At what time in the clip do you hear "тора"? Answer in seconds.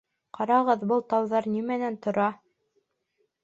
2.07-2.29